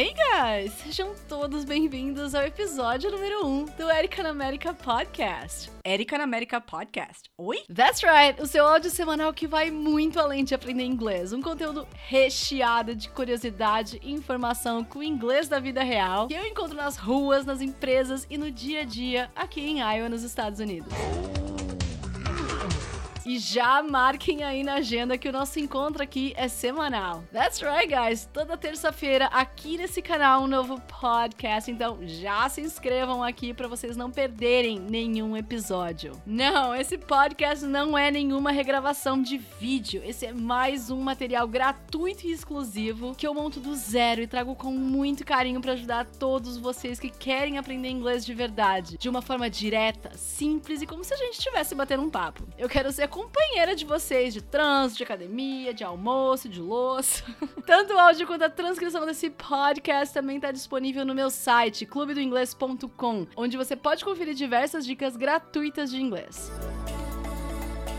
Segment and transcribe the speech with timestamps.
[0.00, 0.74] Hey guys!
[0.74, 5.72] Sejam todos bem-vindos ao episódio número 1 um do Erika na América Podcast.
[5.84, 7.28] Erika na América Podcast.
[7.36, 7.64] Oi?
[7.66, 8.40] That's right!
[8.40, 11.32] O seu áudio semanal que vai muito além de aprender inglês.
[11.32, 16.46] Um conteúdo recheado de curiosidade e informação com o inglês da vida real que eu
[16.46, 20.60] encontro nas ruas, nas empresas e no dia a dia aqui em Iowa, nos Estados
[20.60, 20.92] Unidos.
[23.28, 27.22] E já marquem aí na agenda que o nosso encontro aqui é semanal.
[27.30, 28.26] That's right, guys.
[28.32, 31.70] Toda terça-feira aqui nesse canal um novo podcast.
[31.70, 36.12] Então já se inscrevam aqui para vocês não perderem nenhum episódio.
[36.24, 40.00] Não, esse podcast não é nenhuma regravação de vídeo.
[40.06, 44.56] Esse é mais um material gratuito e exclusivo que eu monto do zero e trago
[44.56, 49.20] com muito carinho para ajudar todos vocês que querem aprender inglês de verdade, de uma
[49.20, 52.48] forma direta, simples e como se a gente estivesse batendo um papo.
[52.56, 57.24] Eu quero ser companheira de vocês de trânsito, de academia, de almoço, de louça.
[57.66, 63.26] Tanto o áudio quanto a transcrição desse podcast também está disponível no meu site, clubedoinglês.com,
[63.36, 66.52] onde você pode conferir diversas dicas gratuitas de inglês.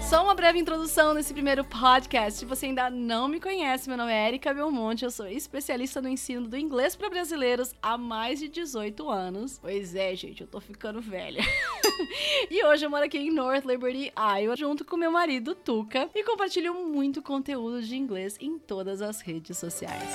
[0.09, 2.39] Só uma breve introdução nesse primeiro podcast.
[2.39, 6.09] Se você ainda não me conhece, meu nome é Erika Belmonte, eu sou especialista no
[6.09, 9.59] ensino do inglês para brasileiros há mais de 18 anos.
[9.59, 11.43] Pois é, gente, eu tô ficando velha.
[12.49, 16.23] e hoje eu moro aqui em North Liberty, Iowa, junto com meu marido Tuca, e
[16.23, 20.09] compartilho muito conteúdo de inglês em todas as redes sociais.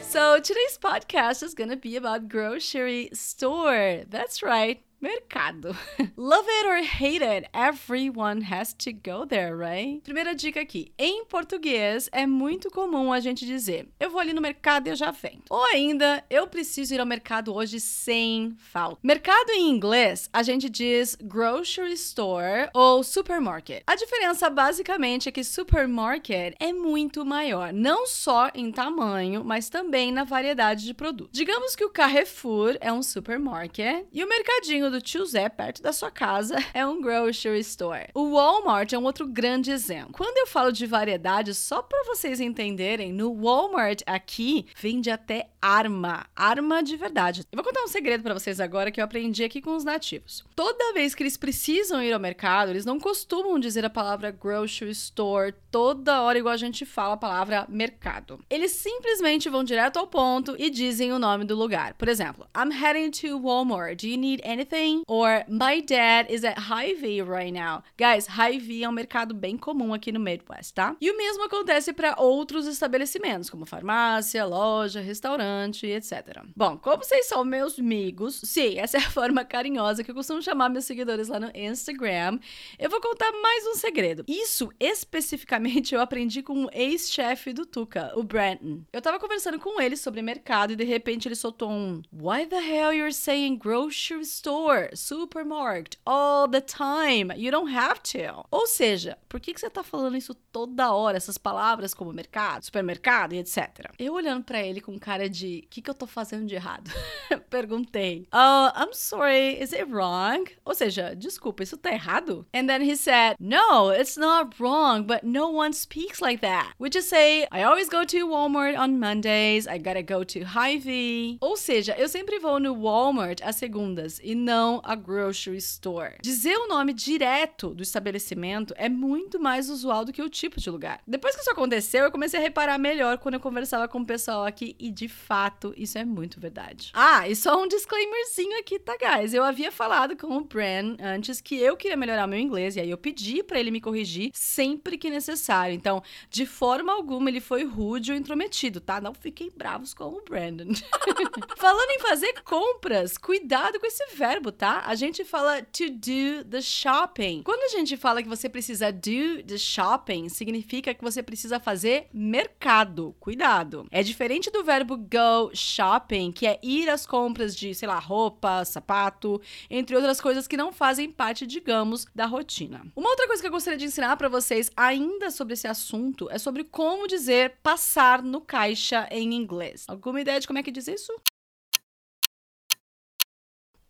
[0.00, 4.06] So, today's podcast is gonna be about grocery store.
[4.08, 4.82] That's right.
[5.04, 5.76] Mercado.
[6.16, 10.00] Love it or hate it, everyone has to go there, right?
[10.02, 10.94] Primeira dica aqui.
[10.98, 14.96] Em português, é muito comum a gente dizer: eu vou ali no mercado e eu
[14.96, 15.42] já venho.
[15.50, 18.98] Ou ainda, eu preciso ir ao mercado hoje sem falta.
[19.02, 23.82] Mercado em inglês, a gente diz grocery store ou supermarket.
[23.86, 30.10] A diferença basicamente é que supermarket é muito maior, não só em tamanho, mas também
[30.10, 31.38] na variedade de produtos.
[31.38, 35.92] Digamos que o Carrefour é um supermarket e o mercadinho do tio Zé, perto da
[35.92, 38.08] sua casa, é um grocery store.
[38.14, 40.12] O Walmart é um outro grande exemplo.
[40.12, 46.26] Quando eu falo de variedade, só para vocês entenderem, no Walmart aqui vende até arma,
[46.36, 47.42] arma de verdade.
[47.50, 50.44] Eu vou contar um segredo para vocês agora que eu aprendi aqui com os nativos.
[50.54, 54.92] Toda vez que eles precisam ir ao mercado, eles não costumam dizer a palavra grocery
[54.92, 58.38] store toda hora igual a gente fala a palavra mercado.
[58.48, 61.94] Eles simplesmente vão direto ao ponto e dizem o nome do lugar.
[61.94, 64.00] Por exemplo, I'm heading to Walmart.
[64.00, 64.83] Do you need anything?
[65.06, 67.82] Or my dad is at Hy-Vee right now.
[67.98, 70.96] Guys, Hy-Vee é um mercado bem comum aqui no Midwest, tá?
[71.00, 76.42] E o mesmo acontece para outros estabelecimentos, como farmácia, loja, restaurante etc.
[76.56, 80.42] Bom, como vocês são meus amigos, sim, essa é a forma carinhosa que eu costumo
[80.42, 82.38] chamar meus seguidores lá no Instagram,
[82.78, 84.24] eu vou contar mais um segredo.
[84.26, 88.80] Isso especificamente eu aprendi com o ex-chefe do Tuca, o Brandon.
[88.92, 92.56] Eu tava conversando com ele sobre mercado e de repente ele soltou um Why the
[92.56, 94.63] hell you're saying grocery store,
[94.94, 97.32] supermarket all the time?
[97.36, 98.44] You don't have to.
[98.50, 102.64] Ou seja, por que, que você tá falando isso toda hora, essas palavras como mercado,
[102.64, 103.92] supermercado e etc.
[103.98, 106.54] Eu olhando para ele com cara de de o que, que eu tô fazendo de
[106.54, 106.90] errado.
[107.50, 108.26] Perguntei.
[108.32, 110.50] Oh, I'm sorry, is it wrong?
[110.64, 112.46] Ou seja, desculpa, isso tá errado?
[112.54, 116.72] And then he said, No, it's not wrong, but no one speaks like that.
[116.78, 121.38] We just say, I always go to Walmart on Mondays, I gotta go to Hy-Vee.
[121.40, 124.53] Ou seja, eu sempre vou no Walmart às segundas e não
[124.84, 126.16] a grocery store.
[126.22, 130.70] Dizer o nome direto do estabelecimento é muito mais usual do que o tipo de
[130.70, 131.00] lugar.
[131.06, 134.44] Depois que isso aconteceu, eu comecei a reparar melhor quando eu conversava com o pessoal
[134.44, 136.90] aqui e de fato, isso é muito verdade.
[136.94, 139.34] Ah, e só um disclaimerzinho aqui, tá, guys?
[139.34, 142.90] Eu havia falado com o Bran antes que eu queria melhorar meu inglês e aí
[142.90, 145.74] eu pedi para ele me corrigir sempre que necessário.
[145.74, 149.00] Então, de forma alguma, ele foi rude ou intrometido, tá?
[149.00, 150.72] Não fiquem bravos com o Brandon.
[151.56, 154.82] Falando em fazer compras, cuidado com esse verbo, tá?
[154.86, 157.42] A gente fala to do the shopping.
[157.42, 162.08] Quando a gente fala que você precisa do the shopping, significa que você precisa fazer
[162.12, 163.14] mercado.
[163.20, 163.86] Cuidado.
[163.90, 168.64] É diferente do verbo go shopping, que é ir às compras de, sei lá, roupa,
[168.64, 172.86] sapato, entre outras coisas que não fazem parte, digamos, da rotina.
[172.96, 176.38] Uma outra coisa que eu gostaria de ensinar para vocês ainda sobre esse assunto é
[176.38, 179.84] sobre como dizer passar no caixa em inglês.
[179.88, 181.12] Alguma ideia de como é que diz isso?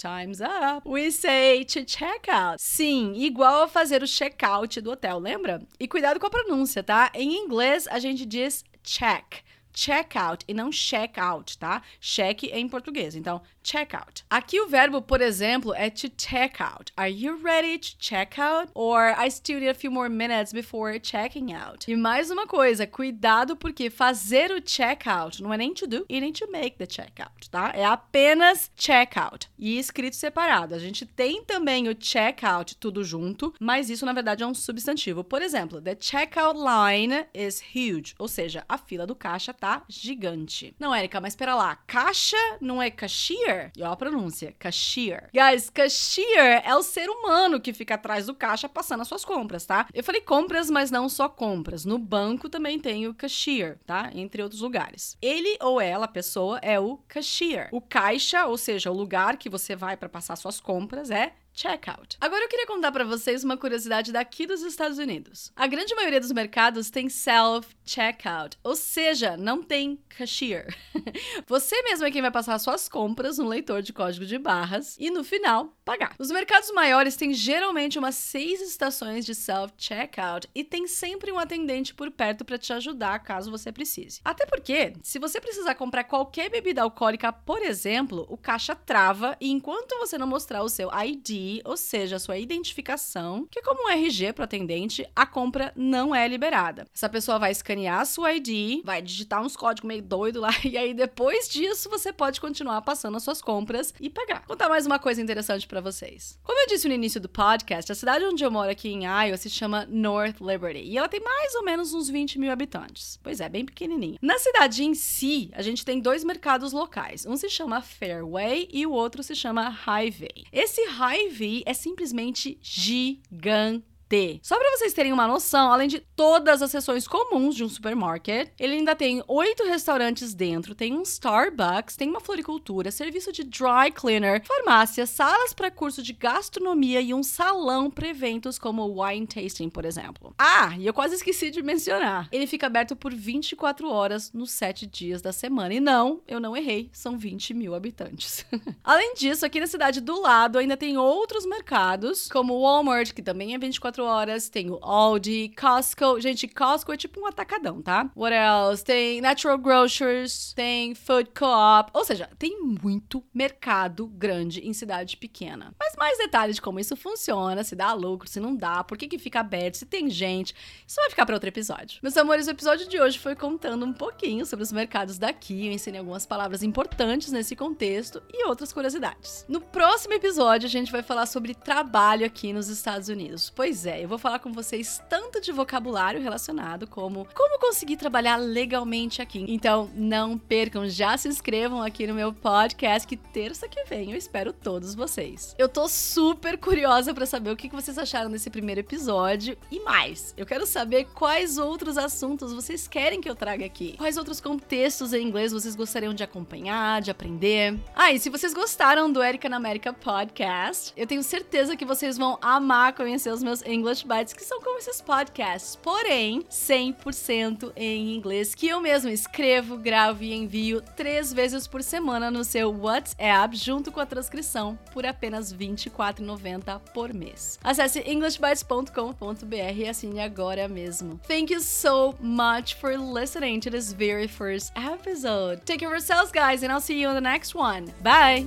[0.04, 0.86] Time's up.
[0.86, 2.60] We say to check out.
[2.60, 5.62] Sim, igual a fazer o check-out do hotel, lembra?
[5.80, 7.10] E cuidado com a pronúncia, tá?
[7.14, 9.42] Em inglês a gente diz check
[9.74, 11.82] check out e não check out, tá?
[12.00, 13.16] Check em português.
[13.16, 14.24] Então, checkout.
[14.28, 16.92] Aqui o verbo, por exemplo, é to check out.
[16.96, 18.70] Are you ready to check out?
[18.74, 21.90] Or I still need a few more minutes before checking out.
[21.90, 26.20] E mais uma coisa, cuidado porque fazer o checkout não é nem to do e
[26.20, 27.72] nem to make the checkout, tá?
[27.74, 30.74] É apenas checkout e escrito separado.
[30.74, 35.24] A gente tem também o checkout tudo junto, mas isso na verdade é um substantivo.
[35.24, 40.74] Por exemplo, the checkout line is huge, ou seja, a fila do caixa tá gigante.
[40.78, 43.53] Não, Érica, mas espera lá, caixa não é cashier?
[43.76, 45.30] E ó a pronúncia, cashier.
[45.32, 49.64] Guys, cashier é o ser humano que fica atrás do caixa passando as suas compras,
[49.66, 49.86] tá?
[49.92, 51.84] Eu falei compras, mas não só compras.
[51.84, 54.10] No banco também tem o cashier, tá?
[54.14, 55.16] Entre outros lugares.
[55.20, 57.68] Ele ou ela, a pessoa, é o cashier.
[57.72, 62.16] O caixa, ou seja, o lugar que você vai para passar suas compras, é checkout.
[62.20, 65.52] Agora eu queria contar para vocês uma curiosidade daqui dos Estados Unidos.
[65.54, 70.74] A grande maioria dos mercados tem self checkout, ou seja, não tem cashier.
[71.46, 75.10] Você mesmo é quem vai passar suas compras no leitor de código de barras e
[75.10, 76.14] no final pagar.
[76.18, 81.38] Os mercados maiores têm geralmente umas seis estações de self checkout e tem sempre um
[81.38, 84.20] atendente por perto para te ajudar caso você precise.
[84.24, 89.50] Até porque, se você precisar comprar qualquer bebida alcoólica, por exemplo, o caixa trava e
[89.50, 93.86] enquanto você não mostrar o seu ID ou seja, a sua identificação, que é como
[93.86, 96.86] um RG para o atendente, a compra não é liberada.
[96.94, 100.78] Essa pessoa vai escanear a sua ID, vai digitar uns códigos meio doido lá, e
[100.78, 104.44] aí depois disso você pode continuar passando as suas compras e pagar.
[104.46, 106.38] Vou contar mais uma coisa interessante para vocês.
[106.42, 109.36] Como eu disse no início do podcast, a cidade onde eu moro aqui em Iowa
[109.36, 113.18] se chama North Liberty e ela tem mais ou menos uns 20 mil habitantes.
[113.22, 114.18] Pois é, bem pequenininha.
[114.22, 117.26] Na cidade em si, a gente tem dois mercados locais.
[117.26, 120.44] Um se chama Fairway e o outro se chama Highway.
[120.52, 124.40] Esse Highway é simplesmente gigante ter.
[124.42, 128.50] Só para vocês terem uma noção, além de todas as seções comuns de um supermarket,
[128.58, 133.90] ele ainda tem oito restaurantes dentro, tem um Starbucks, tem uma floricultura, serviço de dry
[133.94, 139.68] cleaner, farmácia, salas para curso de gastronomia e um salão para eventos como wine tasting,
[139.68, 140.34] por exemplo.
[140.38, 142.28] Ah, e eu quase esqueci de mencionar.
[142.32, 145.74] Ele fica aberto por 24 horas nos 7 dias da semana.
[145.74, 148.44] E não, eu não errei, são 20 mil habitantes.
[148.82, 153.22] além disso, aqui na cidade do lado ainda tem outros mercados, como o Walmart, que
[153.22, 156.20] também é 24 24 horas, tem o Aldi, Costco.
[156.20, 158.10] Gente, Costco é tipo um atacadão, tá?
[158.16, 158.84] What else?
[158.84, 161.90] Tem Natural Grocers, tem Food Co-op.
[161.94, 165.72] Ou seja, tem muito mercado grande em cidade pequena.
[165.78, 169.08] Mas mais detalhes de como isso funciona, se dá lucro, se não dá, por que,
[169.08, 170.54] que fica aberto, se tem gente,
[170.86, 171.98] isso vai ficar para outro episódio.
[172.02, 175.66] Meus amores, o episódio de hoje foi contando um pouquinho sobre os mercados daqui.
[175.66, 179.46] Eu ensinei algumas palavras importantes nesse contexto e outras curiosidades.
[179.48, 183.48] No próximo episódio, a gente vai falar sobre trabalho aqui nos Estados Unidos.
[183.48, 188.36] Pois é, eu vou falar com vocês tanto de vocabulário relacionado como como conseguir trabalhar
[188.36, 189.46] legalmente aqui.
[189.48, 194.18] Então, não percam, já se inscrevam aqui no meu podcast que terça que vem eu
[194.18, 195.54] espero todos vocês.
[195.56, 200.34] Eu tô super curiosa para saber o que vocês acharam desse primeiro episódio e mais.
[200.36, 203.94] Eu quero saber quais outros assuntos vocês querem que eu traga aqui.
[203.96, 207.78] Quais outros contextos em inglês vocês gostariam de acompanhar, de aprender.
[207.94, 212.18] Ah, e se vocês gostaram do Erika na América podcast, eu tenho certeza que vocês
[212.18, 218.14] vão amar conhecer os meus English Bites, que são como esses podcasts, porém 100% em
[218.14, 223.56] inglês, que eu mesmo escrevo, gravo e envio três vezes por semana no seu WhatsApp,
[223.56, 227.58] junto com a transcrição, por apenas R$ 24,90 por mês.
[227.62, 231.20] Acesse englishbites.com.br e assine agora mesmo.
[231.26, 235.64] Thank you so much for listening to this very first episode.
[235.64, 237.92] Take care of yourselves, guys, and I'll see you in the next one.
[238.02, 238.46] Bye!